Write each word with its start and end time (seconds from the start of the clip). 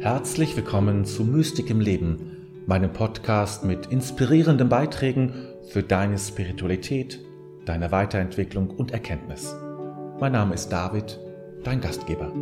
Herzlich 0.00 0.56
willkommen 0.56 1.04
zu 1.04 1.24
Mystik 1.24 1.68
im 1.68 1.78
Leben, 1.78 2.64
meinem 2.66 2.90
Podcast 2.90 3.64
mit 3.64 3.84
inspirierenden 3.88 4.70
Beiträgen 4.70 5.34
für 5.68 5.82
deine 5.82 6.18
Spiritualität, 6.18 7.20
deine 7.66 7.92
Weiterentwicklung 7.92 8.70
und 8.70 8.92
Erkenntnis. 8.92 9.54
Mein 10.18 10.32
Name 10.32 10.54
ist 10.54 10.70
David, 10.70 11.20
dein 11.64 11.82
Gastgeber. 11.82 12.32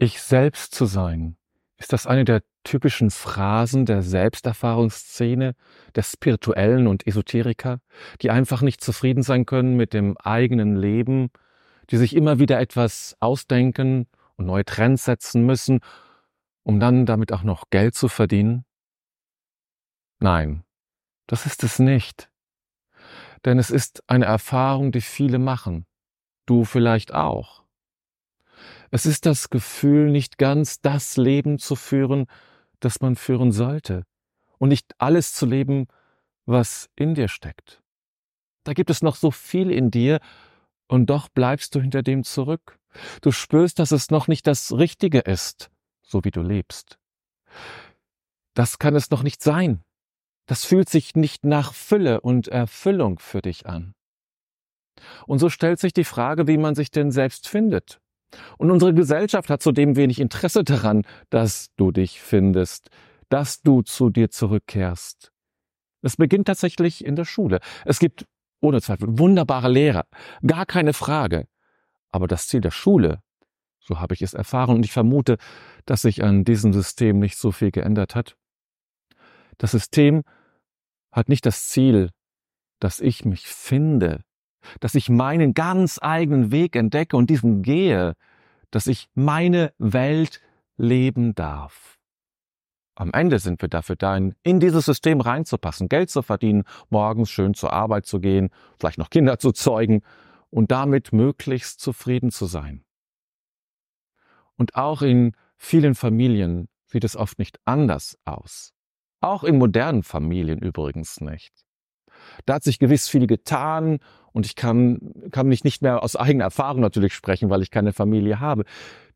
Ich 0.00 0.20
selbst 0.20 0.74
zu 0.74 0.86
sein, 0.86 1.36
ist 1.78 1.92
das 1.92 2.08
eine 2.08 2.24
der 2.24 2.42
typischen 2.64 3.12
Phrasen 3.12 3.86
der 3.86 4.02
Selbsterfahrungsszene, 4.02 5.54
der 5.94 6.02
Spirituellen 6.02 6.88
und 6.88 7.06
Esoteriker, 7.06 7.78
die 8.22 8.30
einfach 8.30 8.60
nicht 8.60 8.82
zufrieden 8.82 9.22
sein 9.22 9.46
können 9.46 9.76
mit 9.76 9.94
dem 9.94 10.16
eigenen 10.16 10.74
Leben, 10.74 11.30
die 11.90 11.96
sich 11.96 12.16
immer 12.16 12.40
wieder 12.40 12.58
etwas 12.58 13.16
ausdenken 13.20 14.08
und 14.42 14.46
neue 14.46 14.64
Trends 14.64 15.04
setzen 15.04 15.46
müssen, 15.46 15.80
um 16.62 16.80
dann 16.80 17.06
damit 17.06 17.32
auch 17.32 17.42
noch 17.42 17.70
Geld 17.70 17.94
zu 17.94 18.08
verdienen? 18.08 18.64
Nein, 20.18 20.64
das 21.26 21.46
ist 21.46 21.64
es 21.64 21.78
nicht. 21.78 22.30
Denn 23.44 23.58
es 23.58 23.70
ist 23.70 24.02
eine 24.06 24.26
Erfahrung, 24.26 24.92
die 24.92 25.00
viele 25.00 25.38
machen. 25.38 25.86
Du 26.46 26.64
vielleicht 26.64 27.14
auch. 27.14 27.64
Es 28.90 29.06
ist 29.06 29.26
das 29.26 29.50
Gefühl, 29.50 30.10
nicht 30.10 30.38
ganz 30.38 30.80
das 30.80 31.16
Leben 31.16 31.58
zu 31.58 31.74
führen, 31.74 32.26
das 32.80 33.00
man 33.00 33.16
führen 33.16 33.50
sollte. 33.50 34.04
Und 34.58 34.68
nicht 34.68 34.94
alles 34.98 35.32
zu 35.32 35.46
leben, 35.46 35.86
was 36.46 36.88
in 36.94 37.14
dir 37.14 37.28
steckt. 37.28 37.82
Da 38.64 38.74
gibt 38.74 38.90
es 38.90 39.02
noch 39.02 39.16
so 39.16 39.30
viel 39.30 39.70
in 39.70 39.90
dir, 39.90 40.20
und 40.88 41.06
doch 41.06 41.30
bleibst 41.30 41.74
du 41.74 41.80
hinter 41.80 42.02
dem 42.02 42.22
zurück. 42.22 42.78
Du 43.20 43.32
spürst, 43.32 43.78
dass 43.78 43.90
es 43.90 44.10
noch 44.10 44.28
nicht 44.28 44.46
das 44.46 44.72
Richtige 44.72 45.20
ist, 45.20 45.70
so 46.02 46.24
wie 46.24 46.30
du 46.30 46.42
lebst. 46.42 46.98
Das 48.54 48.78
kann 48.78 48.94
es 48.94 49.10
noch 49.10 49.22
nicht 49.22 49.42
sein. 49.42 49.82
Das 50.46 50.64
fühlt 50.64 50.88
sich 50.88 51.14
nicht 51.14 51.44
nach 51.44 51.72
Fülle 51.72 52.20
und 52.20 52.48
Erfüllung 52.48 53.18
für 53.18 53.40
dich 53.40 53.66
an. 53.66 53.94
Und 55.26 55.38
so 55.38 55.48
stellt 55.48 55.80
sich 55.80 55.92
die 55.92 56.04
Frage, 56.04 56.46
wie 56.46 56.58
man 56.58 56.74
sich 56.74 56.90
denn 56.90 57.10
selbst 57.10 57.48
findet. 57.48 58.00
Und 58.58 58.70
unsere 58.70 58.94
Gesellschaft 58.94 59.50
hat 59.50 59.62
zudem 59.62 59.96
wenig 59.96 60.20
Interesse 60.20 60.64
daran, 60.64 61.02
dass 61.30 61.70
du 61.76 61.90
dich 61.90 62.20
findest, 62.20 62.90
dass 63.28 63.62
du 63.62 63.82
zu 63.82 64.10
dir 64.10 64.30
zurückkehrst. 64.30 65.32
Es 66.02 66.16
beginnt 66.16 66.46
tatsächlich 66.46 67.04
in 67.04 67.16
der 67.16 67.24
Schule. 67.24 67.60
Es 67.84 67.98
gibt 67.98 68.26
ohne 68.60 68.80
Zweifel 68.80 69.18
wunderbare 69.18 69.68
Lehrer, 69.68 70.06
gar 70.46 70.66
keine 70.66 70.92
Frage. 70.92 71.46
Aber 72.12 72.28
das 72.28 72.46
Ziel 72.46 72.60
der 72.60 72.70
Schule, 72.70 73.20
so 73.80 73.98
habe 73.98 74.14
ich 74.14 74.22
es 74.22 74.34
erfahren, 74.34 74.76
und 74.76 74.84
ich 74.84 74.92
vermute, 74.92 75.38
dass 75.86 76.02
sich 76.02 76.22
an 76.22 76.44
diesem 76.44 76.72
System 76.72 77.18
nicht 77.18 77.36
so 77.36 77.50
viel 77.50 77.72
geändert 77.72 78.14
hat. 78.14 78.36
Das 79.58 79.72
System 79.72 80.22
hat 81.10 81.28
nicht 81.28 81.44
das 81.46 81.66
Ziel, 81.68 82.10
dass 82.78 83.00
ich 83.00 83.24
mich 83.24 83.46
finde, 83.48 84.22
dass 84.80 84.94
ich 84.94 85.08
meinen 85.08 85.54
ganz 85.54 85.98
eigenen 86.00 86.52
Weg 86.52 86.76
entdecke 86.76 87.16
und 87.16 87.28
diesen 87.30 87.62
gehe, 87.62 88.14
dass 88.70 88.86
ich 88.86 89.08
meine 89.14 89.72
Welt 89.78 90.40
leben 90.76 91.34
darf. 91.34 91.98
Am 92.94 93.12
Ende 93.12 93.38
sind 93.38 93.62
wir 93.62 93.68
dafür 93.68 93.96
da, 93.96 94.16
in 94.16 94.60
dieses 94.60 94.84
System 94.84 95.20
reinzupassen, 95.20 95.88
Geld 95.88 96.10
zu 96.10 96.22
verdienen, 96.22 96.64
morgens 96.90 97.30
schön 97.30 97.54
zur 97.54 97.72
Arbeit 97.72 98.06
zu 98.06 98.20
gehen, 98.20 98.50
vielleicht 98.78 98.98
noch 98.98 99.10
Kinder 99.10 99.38
zu 99.38 99.52
zeugen 99.52 100.02
und 100.52 100.70
damit 100.70 101.12
möglichst 101.12 101.80
zufrieden 101.80 102.30
zu 102.30 102.46
sein. 102.46 102.84
Und 104.56 104.76
auch 104.76 105.02
in 105.02 105.34
vielen 105.56 105.94
Familien 105.94 106.68
sieht 106.84 107.04
es 107.04 107.16
oft 107.16 107.38
nicht 107.38 107.58
anders 107.64 108.18
aus. 108.24 108.72
Auch 109.20 109.44
in 109.44 109.56
modernen 109.56 110.02
Familien 110.02 110.58
übrigens 110.58 111.20
nicht. 111.20 111.52
Da 112.44 112.54
hat 112.54 112.64
sich 112.64 112.78
gewiss 112.78 113.08
viel 113.08 113.26
getan 113.26 113.98
und 114.32 114.46
ich 114.46 114.54
kann, 114.54 115.30
kann 115.30 115.48
mich 115.48 115.64
nicht 115.64 115.82
mehr 115.82 116.02
aus 116.02 116.16
eigener 116.16 116.44
Erfahrung 116.44 116.80
natürlich 116.80 117.14
sprechen, 117.14 117.48
weil 117.50 117.62
ich 117.62 117.70
keine 117.70 117.92
Familie 117.92 118.38
habe. 118.38 118.64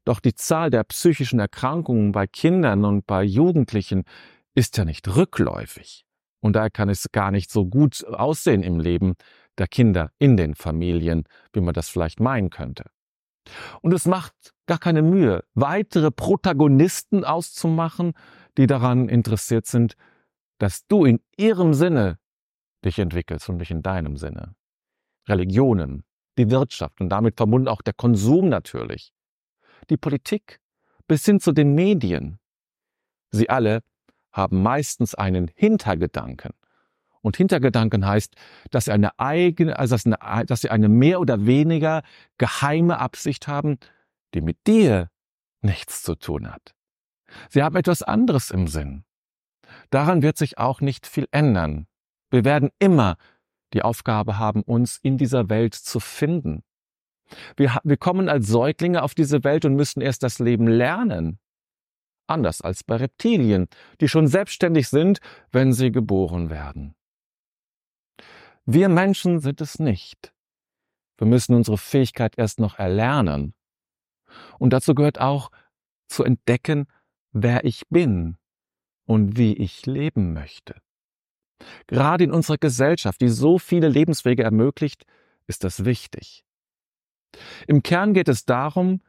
Doch 0.05 0.21
die 0.21 0.34
Zahl 0.34 0.71
der 0.71 0.84
psychischen 0.84 1.38
Erkrankungen 1.38 2.12
bei 2.12 2.27
Kindern 2.27 2.84
und 2.84 3.06
bei 3.06 3.22
Jugendlichen 3.22 4.05
ist 4.55 4.78
ja 4.78 4.84
nicht 4.84 5.15
rückläufig. 5.15 6.06
Und 6.41 6.55
daher 6.55 6.71
kann 6.71 6.88
es 6.88 7.11
gar 7.12 7.31
nicht 7.31 7.50
so 7.50 7.66
gut 7.66 8.05
aussehen 8.06 8.62
im 8.62 8.81
Leben 8.81 9.15
der 9.59 9.69
Kinder 9.69 10.11
in 10.19 10.37
den 10.37 10.55
Familien, 10.55 11.25
wie 11.53 11.61
man 11.61 11.75
das 11.75 11.89
vielleicht 11.89 12.21
meinen 12.21 12.50
könnte. 12.50 12.84
Und 13.81 13.93
es 13.93 14.06
macht 14.06 14.34
gar 14.67 14.78
keine 14.78 15.03
Mühe, 15.03 15.44
weitere 15.55 16.11
Protagonisten 16.11 17.25
auszumachen, 17.25 18.12
die 18.59 18.67
daran 18.67 19.09
interessiert 19.09 19.67
sind, 19.67 19.94
dass 20.59 20.87
du 20.87 21.05
in 21.05 21.21
ihrem 21.37 21.75
Sinne 21.75 22.19
dich 22.84 22.99
entwickelst 22.99 23.49
und 23.49 23.59
nicht 23.59 23.71
in 23.71 23.83
deinem 23.83 24.17
Sinne. 24.17 24.55
Religionen, 25.28 26.05
die 26.38 26.50
Wirtschaft 26.50 27.00
und 27.00 27.09
damit 27.09 27.37
verbunden 27.37 27.69
auch 27.69 27.83
der 27.83 27.94
Konsum 27.94 28.49
natürlich 28.49 29.12
die 29.91 29.97
Politik 29.97 30.61
bis 31.06 31.25
hin 31.25 31.41
zu 31.41 31.53
den 31.53 31.75
Medien. 31.75 32.38
Sie 33.31 33.49
alle 33.49 33.83
haben 34.33 34.62
meistens 34.62 35.15
einen 35.15 35.50
Hintergedanken. 35.55 36.53
Und 37.26 37.37
Hintergedanken 37.37 38.06
heißt, 38.06 38.37
dass 38.70 38.84
sie 38.84 38.92
eine 38.92 39.19
eigene, 39.19 39.76
also 39.76 39.97
dass, 39.97 40.06
eine, 40.06 40.47
dass 40.47 40.60
sie 40.60 40.70
eine 40.70 40.88
mehr 40.88 41.19
oder 41.19 41.44
weniger 41.44 42.04
geheime 42.38 43.00
Absicht 43.00 43.48
haben, 43.48 43.78
die 44.32 44.41
mit 44.41 44.64
dir 44.69 45.10
nichts 45.60 46.04
zu 46.04 46.14
tun 46.14 46.48
hat. 46.53 46.76
Sie 47.50 47.64
haben 47.64 47.75
etwas 47.75 48.04
anderes 48.04 48.53
im 48.53 48.69
Sinn. 48.69 49.03
Daran 49.91 50.22
wird 50.22 50.38
sich 50.38 50.59
auch 50.59 50.81
nicht 50.81 51.04
viel 51.04 51.26
ändern. 51.32 51.88
Wir 52.31 52.44
werden 52.44 52.70
immer 52.78 53.16
die 53.72 53.82
Aufgabe 53.82 54.38
haben, 54.38 54.62
uns 54.62 55.00
in 55.03 55.19
dieser 55.19 55.48
Welt 55.48 55.75
zu 55.75 55.98
finden. 55.98 56.62
Wir, 57.56 57.76
wir 57.82 57.97
kommen 57.97 58.28
als 58.28 58.47
Säuglinge 58.47 59.03
auf 59.03 59.16
diese 59.16 59.43
Welt 59.43 59.64
und 59.64 59.75
müssen 59.75 60.00
erst 60.00 60.22
das 60.22 60.38
Leben 60.38 60.69
lernen. 60.69 61.41
Anders 62.28 62.60
als 62.60 62.84
bei 62.84 62.94
Reptilien, 62.94 63.66
die 64.00 64.06
schon 64.06 64.28
selbstständig 64.28 64.87
sind, 64.87 65.19
wenn 65.50 65.72
sie 65.72 65.91
geboren 65.91 66.50
werden. 66.50 66.94
Wir 68.66 68.88
Menschen 68.88 69.38
sind 69.38 69.60
es 69.60 69.78
nicht. 69.78 70.34
Wir 71.19 71.27
müssen 71.27 71.54
unsere 71.54 71.78
Fähigkeit 71.78 72.37
erst 72.37 72.59
noch 72.59 72.78
erlernen. 72.78 73.54
Und 74.59 74.72
dazu 74.72 74.94
gehört 74.94 75.21
auch 75.21 75.50
zu 76.09 76.25
entdecken, 76.25 76.87
wer 77.31 77.65
ich 77.65 77.88
bin 77.88 78.37
und 79.06 79.38
wie 79.38 79.55
ich 79.55 79.87
leben 79.87 80.32
möchte. 80.32 80.75
Gerade 81.87 82.25
in 82.25 82.32
unserer 82.32 82.59
Gesellschaft, 82.59 83.21
die 83.21 83.28
so 83.28 83.59
viele 83.59 83.88
Lebenswege 83.88 84.43
ermöglicht, 84.43 85.05
ist 85.47 85.62
das 85.62 85.84
wichtig. 85.84 86.44
Im 87.69 87.84
Kern 87.84 88.15
geht 88.15 88.28
es 88.28 88.44
darum, 88.44 89.00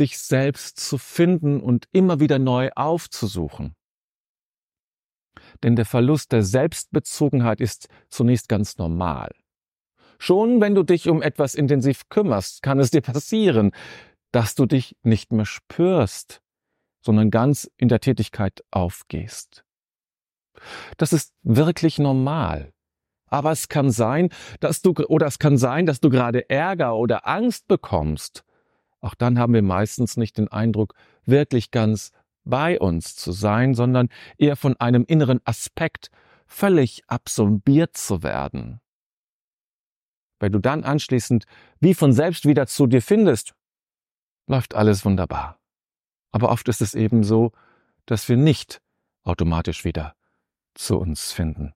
dich 0.00 0.18
selbst 0.18 0.80
zu 0.80 0.96
finden 0.96 1.60
und 1.60 1.86
immer 1.92 2.18
wieder 2.18 2.38
neu 2.38 2.70
aufzusuchen. 2.74 3.76
Denn 5.62 5.76
der 5.76 5.84
Verlust 5.84 6.32
der 6.32 6.42
Selbstbezogenheit 6.42 7.60
ist 7.60 7.88
zunächst 8.08 8.48
ganz 8.48 8.78
normal. 8.78 9.32
Schon 10.18 10.60
wenn 10.60 10.74
du 10.74 10.82
dich 10.82 11.08
um 11.08 11.22
etwas 11.22 11.54
intensiv 11.54 12.08
kümmerst, 12.08 12.62
kann 12.62 12.78
es 12.78 12.90
dir 12.90 13.00
passieren, 13.00 13.72
dass 14.30 14.54
du 14.54 14.66
dich 14.66 14.96
nicht 15.02 15.32
mehr 15.32 15.46
spürst, 15.46 16.40
sondern 17.00 17.30
ganz 17.30 17.70
in 17.76 17.88
der 17.88 18.00
Tätigkeit 18.00 18.62
aufgehst. 18.70 19.64
Das 20.96 21.12
ist 21.12 21.34
wirklich 21.42 21.98
normal. 21.98 22.72
Aber 23.26 23.50
es 23.50 23.68
kann 23.68 23.90
sein, 23.90 24.28
dass 24.60 24.82
du, 24.82 24.92
oder 24.92 25.26
es 25.26 25.38
kann 25.38 25.56
sein, 25.56 25.86
dass 25.86 26.00
du 26.00 26.10
gerade 26.10 26.48
Ärger 26.50 26.96
oder 26.96 27.26
Angst 27.26 27.66
bekommst. 27.66 28.44
Auch 29.00 29.14
dann 29.14 29.38
haben 29.38 29.54
wir 29.54 29.62
meistens 29.62 30.16
nicht 30.16 30.38
den 30.38 30.48
Eindruck, 30.48 30.94
wirklich 31.24 31.70
ganz 31.70 32.12
bei 32.44 32.78
uns 32.80 33.14
zu 33.16 33.32
sein, 33.32 33.74
sondern 33.74 34.08
eher 34.38 34.56
von 34.56 34.76
einem 34.76 35.04
inneren 35.06 35.40
Aspekt 35.44 36.10
völlig 36.46 37.02
absorbiert 37.06 37.96
zu 37.96 38.22
werden. 38.22 38.80
Wenn 40.38 40.52
du 40.52 40.58
dann 40.58 40.84
anschließend 40.84 41.44
wie 41.80 41.94
von 41.94 42.12
selbst 42.12 42.46
wieder 42.46 42.66
zu 42.66 42.86
dir 42.86 43.00
findest, 43.00 43.54
läuft 44.48 44.74
alles 44.74 45.04
wunderbar. 45.04 45.60
Aber 46.32 46.50
oft 46.50 46.68
ist 46.68 46.80
es 46.80 46.94
eben 46.94 47.22
so, 47.22 47.52
dass 48.06 48.28
wir 48.28 48.36
nicht 48.36 48.80
automatisch 49.22 49.84
wieder 49.84 50.14
zu 50.74 50.98
uns 50.98 51.32
finden. 51.32 51.74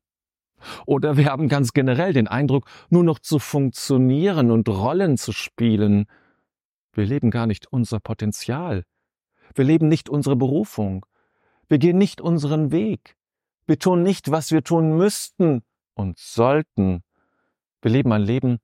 Oder 0.86 1.16
wir 1.16 1.26
haben 1.26 1.48
ganz 1.48 1.72
generell 1.72 2.12
den 2.12 2.28
Eindruck, 2.28 2.66
nur 2.88 3.04
noch 3.04 3.18
zu 3.18 3.38
funktionieren 3.38 4.50
und 4.50 4.68
Rollen 4.68 5.16
zu 5.16 5.32
spielen. 5.32 6.06
Wir 6.92 7.04
leben 7.04 7.30
gar 7.30 7.46
nicht 7.46 7.66
unser 7.70 8.00
Potenzial. 8.00 8.84
Wir 9.56 9.64
leben 9.64 9.88
nicht 9.88 10.10
unsere 10.10 10.36
Berufung. 10.36 11.06
Wir 11.66 11.78
gehen 11.78 11.96
nicht 11.96 12.20
unseren 12.20 12.70
Weg. 12.70 13.16
Wir 13.66 13.78
tun 13.78 14.02
nicht, 14.02 14.30
was 14.30 14.52
wir 14.52 14.62
tun 14.62 14.96
müssten 14.96 15.62
und 15.94 16.18
sollten. 16.18 17.02
Wir 17.80 17.90
leben 17.90 18.12
ein 18.12 18.22
Leben, 18.22 18.58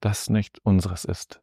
das 0.00 0.30
nicht 0.30 0.58
unseres 0.64 1.04
ist. 1.04 1.42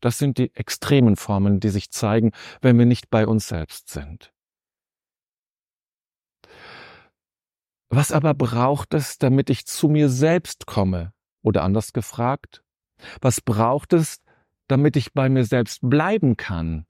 Das 0.00 0.18
sind 0.18 0.38
die 0.38 0.54
extremen 0.54 1.16
Formen, 1.16 1.60
die 1.60 1.68
sich 1.68 1.90
zeigen, 1.90 2.32
wenn 2.62 2.78
wir 2.78 2.86
nicht 2.86 3.10
bei 3.10 3.26
uns 3.26 3.48
selbst 3.48 3.90
sind. 3.90 4.32
Was 7.90 8.12
aber 8.12 8.32
braucht 8.32 8.94
es, 8.94 9.18
damit 9.18 9.50
ich 9.50 9.66
zu 9.66 9.88
mir 9.88 10.08
selbst 10.08 10.66
komme? 10.66 11.12
Oder 11.42 11.64
anders 11.64 11.92
gefragt, 11.92 12.64
was 13.20 13.42
braucht 13.42 13.92
es, 13.92 14.22
damit 14.68 14.96
ich 14.96 15.12
bei 15.12 15.28
mir 15.28 15.44
selbst 15.44 15.80
bleiben 15.82 16.36
kann? 16.38 16.86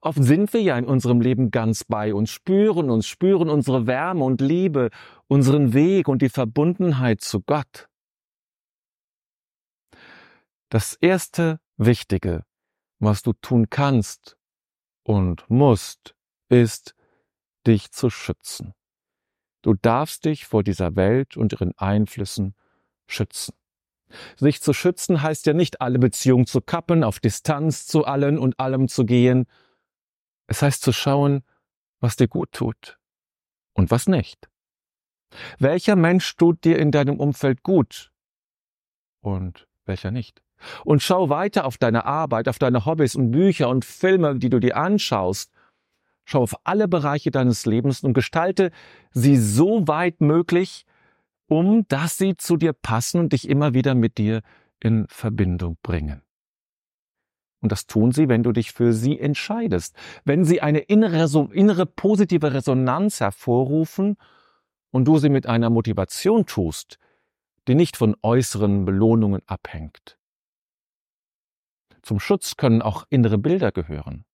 Oft 0.00 0.22
sind 0.22 0.52
wir 0.52 0.62
ja 0.62 0.76
in 0.76 0.84
unserem 0.84 1.20
Leben 1.20 1.50
ganz 1.50 1.84
bei 1.84 2.12
uns, 2.14 2.30
spüren 2.30 2.90
uns, 2.90 3.06
spüren 3.06 3.48
unsere 3.48 3.86
Wärme 3.86 4.24
und 4.24 4.40
Liebe, 4.40 4.90
unseren 5.28 5.72
Weg 5.72 6.08
und 6.08 6.22
die 6.22 6.28
Verbundenheit 6.28 7.20
zu 7.20 7.40
Gott. 7.40 7.88
Das 10.68 10.94
erste 10.94 11.60
Wichtige, 11.76 12.44
was 12.98 13.22
du 13.22 13.32
tun 13.32 13.70
kannst 13.70 14.36
und 15.02 15.48
musst, 15.48 16.14
ist, 16.48 16.94
dich 17.66 17.90
zu 17.92 18.10
schützen. 18.10 18.74
Du 19.62 19.74
darfst 19.74 20.24
dich 20.24 20.46
vor 20.46 20.62
dieser 20.62 20.96
Welt 20.96 21.36
und 21.36 21.52
ihren 21.52 21.76
Einflüssen 21.76 22.54
schützen. 23.06 23.54
Sich 24.36 24.60
zu 24.60 24.72
schützen 24.72 25.22
heißt 25.22 25.46
ja 25.46 25.52
nicht, 25.52 25.80
alle 25.80 25.98
Beziehungen 25.98 26.46
zu 26.46 26.60
kappen, 26.60 27.04
auf 27.04 27.20
Distanz 27.20 27.86
zu 27.86 28.04
allen 28.04 28.38
und 28.38 28.58
allem 28.58 28.88
zu 28.88 29.04
gehen. 29.04 29.46
Es 30.46 30.62
heißt 30.62 30.82
zu 30.82 30.92
schauen, 30.92 31.42
was 32.00 32.16
dir 32.16 32.28
gut 32.28 32.52
tut 32.52 32.98
und 33.74 33.90
was 33.90 34.06
nicht. 34.06 34.48
Welcher 35.58 35.96
Mensch 35.96 36.36
tut 36.36 36.64
dir 36.64 36.78
in 36.78 36.90
deinem 36.90 37.20
Umfeld 37.20 37.62
gut 37.62 38.10
und 39.20 39.68
welcher 39.84 40.10
nicht? 40.10 40.42
Und 40.84 41.02
schau 41.02 41.30
weiter 41.30 41.64
auf 41.64 41.78
deine 41.78 42.04
Arbeit, 42.04 42.48
auf 42.48 42.58
deine 42.58 42.84
Hobbys 42.84 43.14
und 43.14 43.30
Bücher 43.30 43.68
und 43.68 43.84
Filme, 43.84 44.38
die 44.38 44.50
du 44.50 44.58
dir 44.58 44.76
anschaust. 44.76 45.52
Schau 46.24 46.42
auf 46.42 46.54
alle 46.64 46.86
Bereiche 46.86 47.30
deines 47.30 47.64
Lebens 47.64 48.02
und 48.02 48.12
gestalte 48.12 48.70
sie 49.12 49.36
so 49.36 49.88
weit 49.88 50.20
möglich, 50.20 50.84
um 51.50 51.84
dass 51.88 52.16
sie 52.16 52.36
zu 52.36 52.56
dir 52.56 52.72
passen 52.72 53.18
und 53.18 53.32
dich 53.32 53.48
immer 53.48 53.74
wieder 53.74 53.94
mit 53.94 54.18
dir 54.18 54.42
in 54.78 55.06
Verbindung 55.08 55.76
bringen. 55.82 56.22
Und 57.60 57.72
das 57.72 57.86
tun 57.86 58.12
sie, 58.12 58.28
wenn 58.28 58.42
du 58.42 58.52
dich 58.52 58.72
für 58.72 58.92
sie 58.92 59.18
entscheidest, 59.18 59.96
wenn 60.24 60.44
sie 60.44 60.62
eine 60.62 60.78
innere, 60.78 61.26
innere 61.52 61.86
positive 61.86 62.54
Resonanz 62.54 63.20
hervorrufen 63.20 64.16
und 64.92 65.04
du 65.06 65.18
sie 65.18 65.28
mit 65.28 65.46
einer 65.46 65.70
Motivation 65.70 66.46
tust, 66.46 66.98
die 67.68 67.74
nicht 67.74 67.96
von 67.96 68.16
äußeren 68.22 68.84
Belohnungen 68.84 69.42
abhängt. 69.46 70.18
Zum 72.02 72.20
Schutz 72.20 72.56
können 72.56 72.80
auch 72.80 73.04
innere 73.10 73.38
Bilder 73.38 73.72
gehören. 73.72 74.24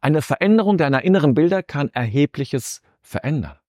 Eine 0.00 0.22
Veränderung 0.22 0.76
deiner 0.76 1.04
inneren 1.04 1.34
Bilder 1.34 1.62
kann 1.62 1.88
erhebliches 1.90 2.82
verändern. 3.00 3.60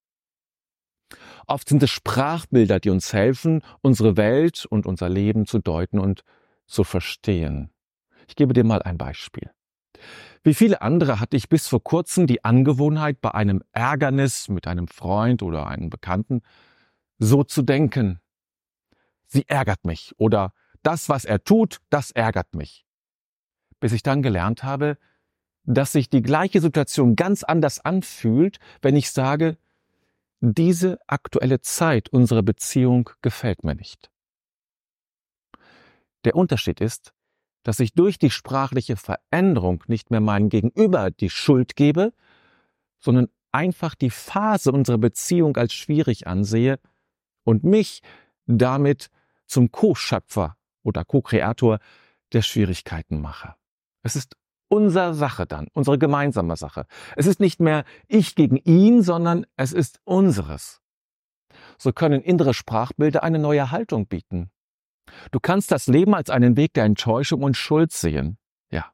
Oft 1.47 1.69
sind 1.69 1.83
es 1.83 1.89
Sprachbilder, 1.89 2.79
die 2.79 2.89
uns 2.89 3.13
helfen, 3.13 3.61
unsere 3.81 4.17
Welt 4.17 4.65
und 4.65 4.85
unser 4.85 5.09
Leben 5.09 5.45
zu 5.45 5.59
deuten 5.59 5.99
und 5.99 6.23
zu 6.67 6.83
verstehen. 6.83 7.71
Ich 8.27 8.35
gebe 8.35 8.53
dir 8.53 8.63
mal 8.63 8.81
ein 8.81 8.97
Beispiel. 8.97 9.51
Wie 10.43 10.53
viele 10.53 10.81
andere 10.81 11.19
hatte 11.19 11.37
ich 11.37 11.49
bis 11.49 11.67
vor 11.67 11.83
kurzem 11.83 12.25
die 12.25 12.43
Angewohnheit, 12.43 13.21
bei 13.21 13.31
einem 13.33 13.61
Ärgernis 13.73 14.49
mit 14.49 14.67
einem 14.67 14.87
Freund 14.87 15.43
oder 15.43 15.67
einem 15.67 15.89
Bekannten 15.89 16.41
so 17.19 17.43
zu 17.43 17.61
denken. 17.61 18.19
Sie 19.27 19.47
ärgert 19.47 19.85
mich 19.85 20.13
oder 20.17 20.53
das, 20.81 21.09
was 21.09 21.25
er 21.25 21.43
tut, 21.43 21.77
das 21.89 22.11
ärgert 22.11 22.55
mich. 22.55 22.85
Bis 23.79 23.91
ich 23.93 24.01
dann 24.01 24.23
gelernt 24.23 24.63
habe, 24.63 24.97
dass 25.63 25.91
sich 25.91 26.09
die 26.09 26.23
gleiche 26.23 26.59
Situation 26.59 27.15
ganz 27.15 27.43
anders 27.43 27.79
anfühlt, 27.79 28.59
wenn 28.81 28.95
ich 28.95 29.11
sage, 29.11 29.57
diese 30.41 30.99
aktuelle 31.07 31.61
Zeit 31.61 32.09
unserer 32.09 32.41
Beziehung 32.41 33.09
gefällt 33.21 33.63
mir 33.63 33.75
nicht. 33.75 34.11
Der 36.25 36.35
Unterschied 36.35 36.81
ist, 36.81 37.13
dass 37.63 37.79
ich 37.79 37.93
durch 37.93 38.17
die 38.17 38.31
sprachliche 38.31 38.95
Veränderung 38.95 39.83
nicht 39.87 40.09
mehr 40.09 40.19
meinem 40.19 40.49
Gegenüber 40.49 41.11
die 41.11 41.29
Schuld 41.29 41.75
gebe, 41.75 42.13
sondern 42.97 43.27
einfach 43.51 43.93
die 43.93 44.09
Phase 44.09 44.71
unserer 44.71 44.97
Beziehung 44.97 45.57
als 45.57 45.73
schwierig 45.73 46.25
ansehe 46.25 46.79
und 47.43 47.63
mich 47.63 48.01
damit 48.47 49.09
zum 49.45 49.71
Co-Schöpfer 49.71 50.57
oder 50.83 51.05
Co-Kreator 51.05 51.79
der 52.33 52.41
Schwierigkeiten 52.41 53.21
mache. 53.21 53.55
Es 54.01 54.15
ist 54.15 54.35
unsere 54.71 55.13
Sache 55.13 55.45
dann, 55.45 55.67
unsere 55.73 55.99
gemeinsame 55.99 56.55
Sache. 56.55 56.85
Es 57.17 57.27
ist 57.27 57.39
nicht 57.39 57.59
mehr 57.59 57.83
ich 58.07 58.35
gegen 58.35 58.55
ihn, 58.57 59.03
sondern 59.03 59.45
es 59.57 59.73
ist 59.73 59.99
unseres. 60.05 60.81
So 61.77 61.91
können 61.91 62.21
innere 62.21 62.53
Sprachbilder 62.53 63.21
eine 63.23 63.39
neue 63.39 63.71
Haltung 63.71 64.07
bieten. 64.07 64.49
Du 65.31 65.39
kannst 65.41 65.71
das 65.71 65.87
Leben 65.87 66.15
als 66.15 66.29
einen 66.29 66.55
Weg 66.55 66.73
der 66.73 66.85
Enttäuschung 66.85 67.43
und 67.43 67.57
Schuld 67.57 67.91
sehen. 67.91 68.37
Ja. 68.71 68.93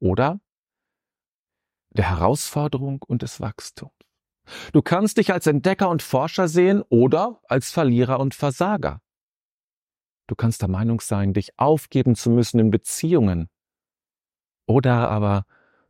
Oder 0.00 0.40
der 1.90 2.08
Herausforderung 2.08 3.02
und 3.06 3.20
des 3.22 3.40
Wachstums. 3.40 3.92
Du 4.72 4.80
kannst 4.80 5.18
dich 5.18 5.32
als 5.32 5.46
Entdecker 5.46 5.90
und 5.90 6.02
Forscher 6.02 6.48
sehen 6.48 6.82
oder 6.88 7.40
als 7.48 7.70
Verlierer 7.70 8.20
und 8.20 8.34
Versager. 8.34 9.00
Du 10.26 10.34
kannst 10.34 10.62
der 10.62 10.68
Meinung 10.68 11.00
sein, 11.00 11.34
dich 11.34 11.58
aufgeben 11.58 12.14
zu 12.14 12.30
müssen 12.30 12.60
in 12.60 12.70
Beziehungen. 12.70 13.48
Oder 14.66 15.08
aber 15.08 15.44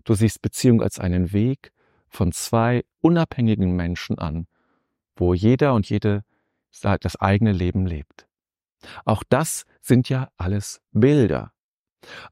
du 0.04 0.14
siehst 0.14 0.42
Beziehung 0.42 0.82
als 0.82 0.98
einen 0.98 1.32
Weg 1.32 1.72
von 2.08 2.32
zwei 2.32 2.84
unabhängigen 3.00 3.74
Menschen 3.74 4.18
an, 4.18 4.46
wo 5.16 5.34
jeder 5.34 5.74
und 5.74 5.88
jede 5.88 6.24
das 6.82 7.16
eigene 7.16 7.52
Leben 7.52 7.86
lebt. 7.86 8.26
Auch 9.04 9.22
das 9.28 9.64
sind 9.80 10.08
ja 10.08 10.30
alles 10.36 10.82
Bilder. 10.92 11.52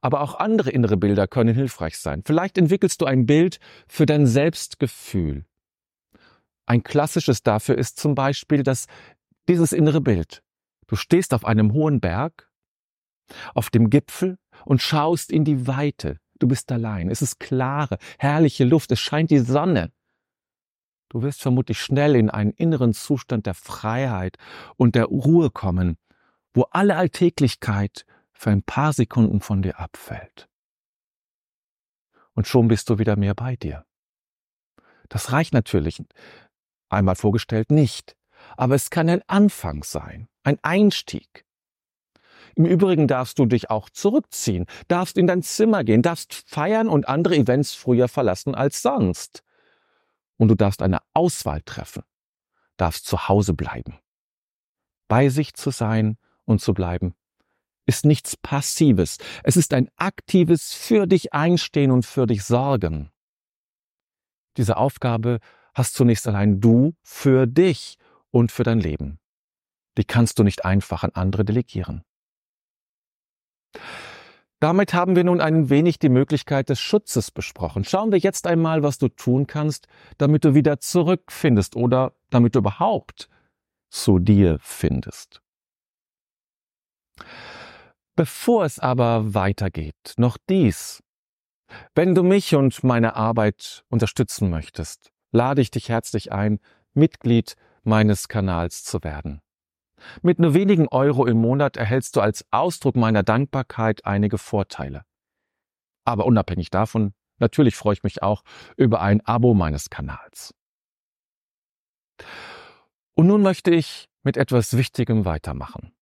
Aber 0.01 0.21
auch 0.21 0.37
andere 0.37 0.71
innere 0.71 0.97
Bilder 0.97 1.27
können 1.27 1.55
hilfreich 1.55 1.99
sein. 1.99 2.23
Vielleicht 2.25 2.59
entwickelst 2.59 3.01
du 3.01 3.07
ein 3.07 3.27
Bild 3.27 3.59
für 3.89 4.07
dein 4.07 4.27
Selbstgefühl. 4.27 5.47
Ein 6.67 6.83
klassisches 6.83 7.43
dafür 7.43 7.77
ist 7.77 7.99
zum 7.99 8.15
Beispiel 8.15 8.63
dass 8.63 8.87
dieses 9.49 9.73
innere 9.73 10.01
Bild. 10.01 10.43
Du 10.87 10.97
stehst 10.97 11.35
auf 11.35 11.45
einem 11.45 11.73
hohen 11.73 12.01
Berg, 12.01 12.51
auf 13.55 13.71
dem 13.71 13.91
Gipfel 13.91 14.39
und 14.65 14.83
schaust 14.83 15.31
in 15.31 15.45
die 15.45 15.67
Weite. 15.67 16.21
Du 16.45 16.49
bist 16.49 16.71
allein. 16.71 17.11
Es 17.11 17.23
ist 17.23 17.41
klare, 17.41 17.99
herrliche 18.19 18.65
Luft. 18.65 18.93
Es 18.93 19.01
scheint 19.01 19.31
die 19.31 19.39
Sonne. 19.39 19.91
Du 21.09 21.23
wirst 21.23 21.41
vermutlich 21.41 21.81
schnell 21.81 22.15
in 22.15 22.29
einen 22.29 22.51
inneren 22.51 22.93
Zustand 22.93 23.47
der 23.47 23.55
Freiheit 23.55 24.37
und 24.77 24.95
der 24.95 25.07
Ruhe 25.07 25.51
kommen 25.51 25.97
wo 26.55 26.63
alle 26.71 26.97
Alltäglichkeit 26.97 28.07
für 28.33 28.51
ein 28.51 28.63
paar 28.63 28.93
Sekunden 28.93 29.41
von 29.41 29.63
dir 29.63 29.79
abfällt. 29.79 30.49
Und 32.33 32.47
schon 32.47 32.69
bist 32.69 32.89
du 32.89 32.99
wieder 32.99 33.17
mehr 33.17 33.35
bei 33.35 33.57
dir. 33.57 33.85
Das 35.09 35.33
reicht 35.33 35.53
natürlich, 35.53 36.03
einmal 36.89 37.17
vorgestellt, 37.17 37.71
nicht, 37.71 38.17
aber 38.57 38.75
es 38.75 38.91
kann 38.91 39.09
ein 39.09 39.23
Anfang 39.27 39.83
sein, 39.83 40.29
ein 40.43 40.59
Einstieg. 40.63 41.44
Im 42.57 42.67
Übrigen 42.67 43.09
darfst 43.09 43.39
du 43.39 43.47
dich 43.47 43.71
auch 43.71 43.91
zurückziehen, 43.91 44.67
darfst 44.89 45.19
in 45.19 45.27
dein 45.27 45.43
Zimmer 45.43 45.83
gehen, 45.85 46.03
darfst 46.03 46.35
feiern 46.47 46.89
und 46.89 47.09
andere 47.09 47.37
Events 47.37 47.75
früher 47.75 48.09
verlassen 48.09 48.55
als 48.55 48.83
sonst. 48.83 49.43
Und 50.37 50.49
du 50.49 50.55
darfst 50.55 50.83
eine 50.83 50.99
Auswahl 51.13 51.63
treffen, 51.63 52.03
darfst 52.77 53.07
zu 53.07 53.29
Hause 53.29 53.55
bleiben. 53.55 53.99
Bei 55.09 55.29
sich 55.29 55.55
zu 55.55 55.71
sein 55.71 56.17
und 56.45 56.61
zu 56.61 56.75
bleiben, 56.75 57.15
ist 57.87 58.05
nichts 58.05 58.37
Passives. 58.37 59.19
Es 59.43 59.57
ist 59.57 59.75
ein 59.75 59.89
aktives 59.97 60.73
für 60.73 61.07
dich 61.07 61.33
einstehen 61.33 61.91
und 61.91 62.07
für 62.07 62.27
dich 62.27 62.45
sorgen. 62.45 63.11
Diese 64.57 64.77
Aufgabe 64.77 65.41
hast 65.75 65.95
zunächst 65.95 66.27
allein 66.29 66.61
du 66.61 66.95
für 67.03 67.47
dich 67.47 67.99
und 68.31 68.53
für 68.53 68.63
dein 68.63 68.81
Leben. 68.81 69.19
Die 69.99 70.05
kannst 70.05 70.39
du 70.39 70.45
nicht 70.45 70.65
einfach 70.65 71.03
an 71.05 71.11
andere 71.15 71.45
delegieren. 71.45 72.05
Damit 74.61 74.95
haben 74.95 75.15
wir 75.15 75.25
nun 75.25 75.41
ein 75.41 75.69
wenig 75.69 75.99
die 75.99 76.09
Möglichkeit 76.09 76.71
des 76.71 76.81
Schutzes 76.81 77.31
besprochen. 77.31 77.85
Schauen 77.85 78.13
wir 78.13 78.19
jetzt 78.19 78.47
einmal, 78.47 78.83
was 78.83 78.99
du 78.99 79.09
tun 79.09 79.47
kannst, 79.47 79.89
damit 80.17 80.45
du 80.45 80.55
wieder 80.55 80.81
zurückfindest 80.81 81.77
oder 81.77 82.13
damit 82.31 82.55
du 82.55 82.61
überhaupt 82.61 83.29
zu 83.91 84.19
dir 84.19 84.59
findest. 84.61 85.43
Bevor 88.17 88.65
es 88.65 88.79
aber 88.79 89.35
weitergeht, 89.35 90.15
noch 90.17 90.39
dies. 90.49 91.03
Wenn 91.95 92.15
du 92.15 92.23
mich 92.23 92.55
und 92.55 92.85
meine 92.85 93.17
Arbeit 93.17 93.85
unterstützen 93.89 94.51
möchtest, 94.51 95.11
lade 95.33 95.61
ich 95.61 95.71
dich 95.71 95.89
herzlich 95.89 96.33
ein, 96.33 96.61
Mitglied 96.95 97.57
meines 97.83 98.29
Kanals 98.29 98.85
zu 98.85 99.03
werden. 99.03 99.43
Mit 100.23 100.39
nur 100.39 100.55
wenigen 100.55 100.89
Euro 100.89 101.27
im 101.27 101.39
Monat 101.39 101.77
erhältst 101.77 102.17
du 102.17 102.21
als 102.21 102.45
Ausdruck 102.51 102.97
meiner 102.97 103.23
Dankbarkeit 103.23 104.05
einige 104.05 104.39
Vorteile. 104.39 105.05
Aber 106.05 106.27
unabhängig 106.27 106.71
davon, 106.71 107.15
natürlich 107.39 107.77
freue 107.77 107.95
ich 107.95 108.03
mich 108.03 108.23
auch 108.23 108.43
über 108.77 109.01
ein 109.01 109.21
Abo 109.23 109.55
meines 109.55 109.91
Kanals. 109.91 110.55
Und 113.15 113.27
nun 113.27 113.43
möchte 113.43 113.71
ich 113.71 114.09
mit 114.23 114.37
etwas 114.37 114.77
Wichtigem 114.77 115.25
weitermachen. 115.25 115.95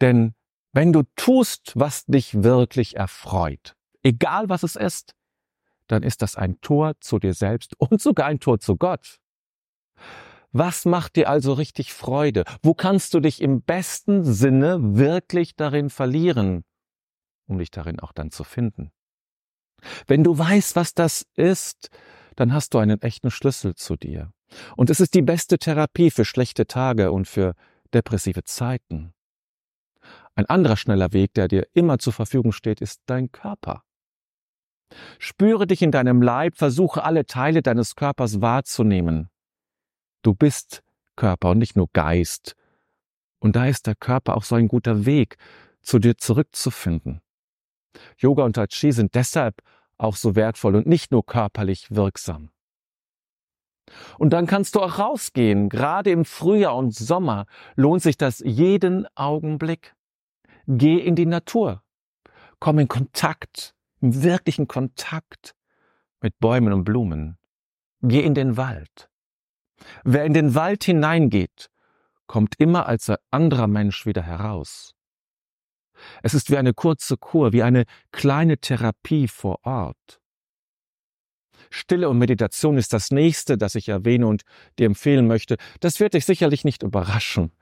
Denn 0.00 0.34
wenn 0.72 0.92
du 0.92 1.02
tust, 1.16 1.72
was 1.76 2.04
dich 2.06 2.42
wirklich 2.42 2.96
erfreut, 2.96 3.76
egal 4.02 4.48
was 4.48 4.62
es 4.62 4.76
ist, 4.76 5.14
dann 5.86 6.02
ist 6.02 6.22
das 6.22 6.36
ein 6.36 6.60
Tor 6.60 6.94
zu 7.00 7.18
dir 7.18 7.34
selbst 7.34 7.78
und 7.78 8.00
sogar 8.00 8.26
ein 8.26 8.40
Tor 8.40 8.58
zu 8.58 8.76
Gott. 8.76 9.20
Was 10.56 10.84
macht 10.84 11.16
dir 11.16 11.28
also 11.28 11.52
richtig 11.52 11.92
Freude? 11.92 12.44
Wo 12.62 12.74
kannst 12.74 13.12
du 13.12 13.18
dich 13.18 13.42
im 13.42 13.62
besten 13.62 14.22
Sinne 14.22 14.78
wirklich 14.96 15.56
darin 15.56 15.90
verlieren, 15.90 16.62
um 17.48 17.58
dich 17.58 17.72
darin 17.72 17.98
auch 17.98 18.12
dann 18.12 18.30
zu 18.30 18.44
finden? 18.44 18.92
Wenn 20.06 20.22
du 20.22 20.38
weißt, 20.38 20.76
was 20.76 20.94
das 20.94 21.26
ist, 21.34 21.90
dann 22.36 22.52
hast 22.52 22.72
du 22.72 22.78
einen 22.78 23.02
echten 23.02 23.32
Schlüssel 23.32 23.74
zu 23.74 23.96
dir. 23.96 24.30
Und 24.76 24.90
es 24.90 25.00
ist 25.00 25.14
die 25.14 25.22
beste 25.22 25.58
Therapie 25.58 26.12
für 26.12 26.24
schlechte 26.24 26.68
Tage 26.68 27.10
und 27.10 27.26
für 27.26 27.56
depressive 27.92 28.44
Zeiten. 28.44 29.12
Ein 30.36 30.46
anderer 30.46 30.76
schneller 30.76 31.12
Weg, 31.12 31.34
der 31.34 31.48
dir 31.48 31.66
immer 31.72 31.98
zur 31.98 32.12
Verfügung 32.12 32.52
steht, 32.52 32.80
ist 32.80 33.00
dein 33.06 33.32
Körper. 33.32 33.82
Spüre 35.18 35.66
dich 35.66 35.82
in 35.82 35.90
deinem 35.90 36.22
Leib, 36.22 36.56
versuche 36.56 37.02
alle 37.02 37.26
Teile 37.26 37.60
deines 37.60 37.96
Körpers 37.96 38.40
wahrzunehmen. 38.40 39.30
Du 40.24 40.34
bist 40.34 40.82
Körper 41.16 41.50
und 41.50 41.58
nicht 41.58 41.76
nur 41.76 41.88
Geist. 41.92 42.56
Und 43.40 43.56
da 43.56 43.66
ist 43.66 43.86
der 43.86 43.94
Körper 43.94 44.38
auch 44.38 44.42
so 44.42 44.54
ein 44.54 44.68
guter 44.68 45.04
Weg, 45.04 45.36
zu 45.82 45.98
dir 45.98 46.16
zurückzufinden. 46.16 47.20
Yoga 48.16 48.42
und 48.44 48.54
Tai 48.54 48.66
Chi 48.68 48.90
sind 48.90 49.14
deshalb 49.14 49.62
auch 49.98 50.16
so 50.16 50.34
wertvoll 50.34 50.76
und 50.76 50.86
nicht 50.86 51.12
nur 51.12 51.26
körperlich 51.26 51.90
wirksam. 51.90 52.48
Und 54.18 54.32
dann 54.32 54.46
kannst 54.46 54.74
du 54.74 54.80
auch 54.80 54.98
rausgehen. 54.98 55.68
Gerade 55.68 56.10
im 56.10 56.24
Frühjahr 56.24 56.74
und 56.74 56.94
Sommer 56.94 57.44
lohnt 57.76 58.00
sich 58.00 58.16
das 58.16 58.38
jeden 58.38 59.06
Augenblick. 59.14 59.94
Geh 60.66 60.96
in 60.96 61.16
die 61.16 61.26
Natur. 61.26 61.82
Komm 62.60 62.78
in 62.78 62.88
Kontakt, 62.88 63.74
im 64.00 64.22
wirklichen 64.22 64.68
Kontakt 64.68 65.54
mit 66.22 66.38
Bäumen 66.38 66.72
und 66.72 66.84
Blumen. 66.84 67.36
Geh 68.00 68.22
in 68.22 68.32
den 68.32 68.56
Wald. 68.56 69.10
Wer 70.04 70.24
in 70.24 70.34
den 70.34 70.54
Wald 70.54 70.84
hineingeht, 70.84 71.70
kommt 72.26 72.54
immer 72.58 72.86
als 72.86 73.10
ein 73.10 73.16
anderer 73.30 73.66
Mensch 73.66 74.06
wieder 74.06 74.22
heraus. 74.22 74.94
Es 76.22 76.34
ist 76.34 76.50
wie 76.50 76.56
eine 76.56 76.74
kurze 76.74 77.16
Kur, 77.16 77.52
wie 77.52 77.62
eine 77.62 77.84
kleine 78.12 78.58
Therapie 78.58 79.28
vor 79.28 79.64
Ort. 79.64 80.20
Stille 81.70 82.08
und 82.08 82.18
Meditation 82.18 82.76
ist 82.76 82.92
das 82.92 83.10
nächste, 83.10 83.56
das 83.56 83.74
ich 83.74 83.88
erwähne 83.88 84.26
und 84.26 84.42
dir 84.78 84.86
empfehlen 84.86 85.26
möchte. 85.26 85.56
Das 85.80 86.00
wird 86.00 86.14
dich 86.14 86.24
sicherlich 86.24 86.64
nicht 86.64 86.82
überraschen. 86.82 87.52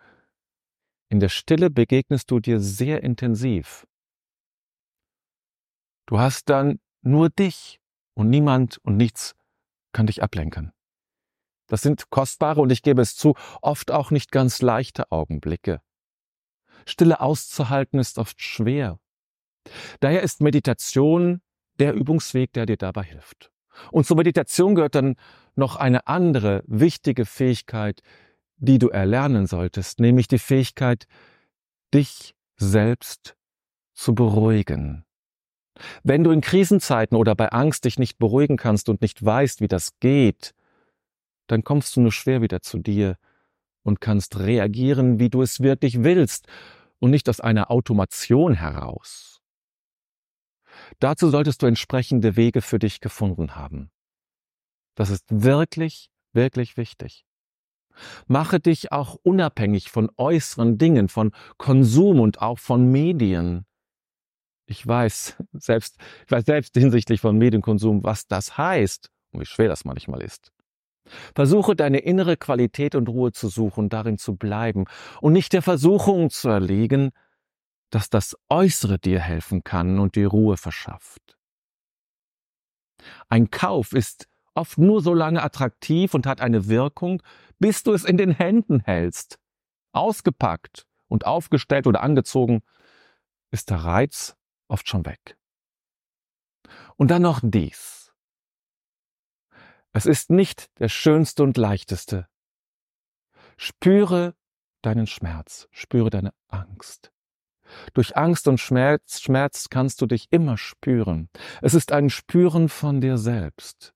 In 1.09 1.21
der 1.21 1.29
Stille 1.29 1.71
begegnest 1.71 2.31
du 2.31 2.41
dir 2.41 2.61
sehr 2.61 3.03
intensiv. 3.03 3.87
Du 6.07 6.19
hast 6.19 6.49
dann 6.49 6.81
nur 7.03 7.31
dich 7.31 7.81
und 8.15 8.29
niemand 8.31 8.79
und 8.79 8.97
nichts 8.97 9.35
kann 9.93 10.07
dich 10.07 10.23
ablenken. 10.23 10.73
Das 11.73 11.81
sind 11.81 12.11
kostbare 12.11 12.61
und 12.61 12.71
ich 12.71 12.83
gebe 12.83 13.01
es 13.01 13.17
zu, 13.17 13.33
oft 13.63 13.93
auch 13.93 14.11
nicht 14.11 14.31
ganz 14.31 14.61
leichte 14.61 15.11
Augenblicke. 15.11 15.81
Stille 16.85 17.19
auszuhalten 17.23 17.99
ist 17.99 18.19
oft 18.19 18.43
schwer. 18.43 18.99
Daher 20.01 20.21
ist 20.23 20.43
Meditation 20.43 21.41
der 21.79 21.95
Übungsweg, 21.95 22.53
der 22.53 22.67
dir 22.67 22.77
dabei 22.77 23.05
hilft. 23.05 23.51
Und 23.91 24.05
zur 24.05 24.19
Meditation 24.19 24.75
gehört 24.75 24.97
dann 24.97 25.17
noch 25.57 25.77
eine 25.77 26.07
andere 26.07 26.63
wichtige 26.67 27.25
Fähigkeit, 27.25 28.03
die 28.57 28.79
du 28.79 28.91
erlernen 28.91 29.47
solltest, 29.47 29.99
nämlich 29.99 30.29
die 30.29 30.39
Fähigkeit, 30.39 31.07
dich 31.95 32.35
selbst 32.57 33.35
zu 33.95 34.15
beruhigen. 34.15 35.07
Wenn 36.03 36.23
du 36.23 36.33
in 36.33 36.43
Krisenzeiten 36.43 37.17
oder 37.17 37.35
bei 37.35 37.49
Angst 37.49 37.87
dich 37.87 37.99
nicht 37.99 38.19
beruhigen 38.19 38.59
kannst 38.59 38.91
und 38.91 39.01
nicht 39.01 39.25
weißt, 39.25 39.63
wie 39.63 39.69
das 39.69 39.99
geht, 40.01 40.55
dann 41.53 41.65
kommst 41.65 41.95
du 41.95 42.01
nur 42.01 42.13
schwer 42.13 42.41
wieder 42.41 42.63
zu 42.63 42.79
dir 42.79 43.19
und 43.83 44.01
kannst 44.01 44.39
reagieren, 44.39 45.19
wie 45.19 45.29
du 45.29 45.43
es 45.43 45.61
wirklich 45.61 46.03
willst 46.03 46.47
und 46.99 47.11
nicht 47.11 47.29
aus 47.29 47.41
einer 47.41 47.71
Automation 47.71 48.55
heraus. 48.55 49.43
Dazu 50.99 51.29
solltest 51.29 51.63
du 51.63 51.67
entsprechende 51.67 52.37
Wege 52.37 52.63
für 52.63 52.79
dich 52.79 53.01
gefunden 53.01 53.55
haben. 53.55 53.91
Das 54.95 55.11
ist 55.11 55.25
wirklich, 55.29 56.11
wirklich 56.33 56.79
wichtig. 56.79 57.27
Mache 58.27 58.59
dich 58.59 58.91
auch 58.91 59.17
unabhängig 59.23 59.91
von 59.91 60.11
äußeren 60.17 60.79
Dingen, 60.79 61.09
von 61.09 61.33
Konsum 61.59 62.21
und 62.21 62.41
auch 62.41 62.59
von 62.59 62.91
Medien. 62.91 63.67
Ich 64.65 64.87
weiß 64.87 65.37
selbst, 65.53 65.99
ich 66.25 66.31
weiß 66.31 66.47
selbst 66.47 66.75
hinsichtlich 66.75 67.21
von 67.21 67.37
Medienkonsum, 67.37 68.05
was 68.05 68.27
das 68.27 68.57
heißt 68.57 69.11
und 69.33 69.41
wie 69.41 69.47
schwer 69.47 69.69
das 69.69 69.85
manchmal 69.85 70.23
ist. 70.23 70.51
Versuche 71.35 71.77
deine 71.77 71.99
innere 71.99 72.37
Qualität 72.37 72.95
und 72.95 73.09
Ruhe 73.09 73.33
zu 73.33 73.49
suchen, 73.49 73.89
darin 73.89 74.19
zu 74.19 74.37
bleiben 74.37 74.85
und 75.21 75.33
nicht 75.33 75.53
der 75.53 75.63
Versuchung 75.63 76.31
zu 76.31 76.49
erliegen, 76.49 77.11
dass 77.91 78.09
das 78.09 78.37
Äußere 78.49 78.99
dir 78.99 79.21
helfen 79.21 79.65
kann 79.65 79.99
und 79.99 80.17
dir 80.17 80.29
Ruhe 80.29 80.57
verschafft. 80.57 81.37
Ein 83.29 83.51
Kauf 83.51 83.93
ist 83.93 84.29
oft 84.55 84.79
nur 84.79 85.03
so 85.03 85.15
lange 85.15 85.43
attraktiv 85.43 86.15
und 86.15 86.27
hat 86.27 86.41
eine 86.41 86.69
Wirkung, 86.69 87.23
bis 87.59 87.83
du 87.83 87.93
es 87.93 88.05
in 88.05 88.17
den 88.17 88.31
Händen 88.31 88.81
hältst. 88.81 89.39
Ausgepackt 89.93 90.87
und 91.09 91.27
aufgestellt 91.27 91.87
oder 91.87 92.03
angezogen, 92.03 92.63
ist 93.51 93.71
der 93.71 93.79
Reiz 93.79 94.37
oft 94.69 94.89
schon 94.89 95.05
weg. 95.05 95.37
Und 96.97 97.11
dann 97.11 97.23
noch 97.23 97.41
dies. 97.43 98.02
Es 99.93 100.07
ist 100.07 100.31
nicht 100.31 100.71
der 100.79 100.89
schönste 100.89 101.43
und 101.43 101.57
leichteste. 101.57 102.27
Spüre 103.57 104.35
deinen 104.81 105.07
Schmerz, 105.07 105.69
spüre 105.71 106.11
deine 106.11 106.33
Angst. 106.49 107.13
Durch 107.95 108.17
Angst 108.17 108.49
und 108.49 108.59
Schmerz, 108.59 109.21
Schmerz 109.21 109.69
kannst 109.71 110.01
du 110.01 110.07
dich 110.07 110.29
immer 110.31 110.57
spüren. 110.57 111.29
Es 111.61 111.75
ist 111.75 111.93
ein 111.93 112.11
Spüren 112.11 112.69
von 112.69 113.01
dir 113.01 113.19
selbst. 113.19 113.95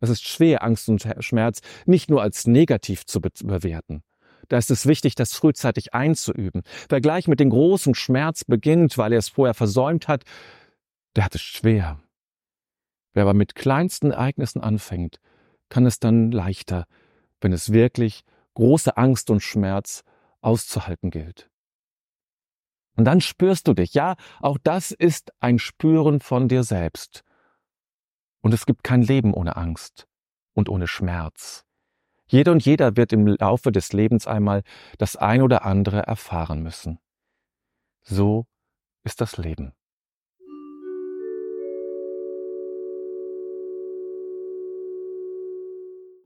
Es 0.00 0.10
ist 0.10 0.26
schwer, 0.26 0.62
Angst 0.62 0.88
und 0.88 1.06
Schmerz 1.20 1.60
nicht 1.84 2.10
nur 2.10 2.22
als 2.22 2.46
negativ 2.46 3.04
zu 3.04 3.20
bewerten. 3.20 4.02
Da 4.48 4.58
ist 4.58 4.70
es 4.70 4.86
wichtig, 4.86 5.14
das 5.14 5.34
frühzeitig 5.34 5.94
einzuüben. 5.94 6.62
Wer 6.88 7.00
gleich 7.00 7.28
mit 7.28 7.38
dem 7.38 7.50
großen 7.50 7.94
Schmerz 7.94 8.44
beginnt, 8.44 8.98
weil 8.98 9.12
er 9.12 9.18
es 9.18 9.28
vorher 9.28 9.54
versäumt 9.54 10.08
hat, 10.08 10.24
der 11.14 11.24
hat 11.24 11.34
es 11.34 11.42
schwer. 11.42 12.00
Wer 13.12 13.22
aber 13.24 13.34
mit 13.34 13.54
kleinsten 13.54 14.12
Ereignissen 14.12 14.60
anfängt, 14.60 15.20
kann 15.68 15.86
es 15.86 15.98
dann 15.98 16.30
leichter, 16.30 16.86
wenn 17.40 17.52
es 17.52 17.72
wirklich 17.72 18.22
große 18.54 18.96
Angst 18.96 19.30
und 19.30 19.40
Schmerz 19.40 20.04
auszuhalten 20.40 21.10
gilt. 21.10 21.50
Und 22.96 23.04
dann 23.04 23.20
spürst 23.20 23.66
du 23.66 23.74
dich. 23.74 23.94
Ja, 23.94 24.16
auch 24.40 24.58
das 24.62 24.90
ist 24.90 25.32
ein 25.40 25.58
Spüren 25.58 26.20
von 26.20 26.48
dir 26.48 26.64
selbst. 26.64 27.24
Und 28.42 28.52
es 28.52 28.66
gibt 28.66 28.84
kein 28.84 29.02
Leben 29.02 29.32
ohne 29.32 29.56
Angst 29.56 30.06
und 30.54 30.68
ohne 30.68 30.86
Schmerz. 30.86 31.64
Jeder 32.26 32.52
und 32.52 32.64
jeder 32.64 32.96
wird 32.96 33.12
im 33.12 33.26
Laufe 33.26 33.72
des 33.72 33.92
Lebens 33.92 34.26
einmal 34.26 34.62
das 34.98 35.16
ein 35.16 35.42
oder 35.42 35.64
andere 35.64 36.02
erfahren 36.02 36.62
müssen. 36.62 36.98
So 38.02 38.46
ist 39.02 39.20
das 39.20 39.36
Leben. 39.36 39.72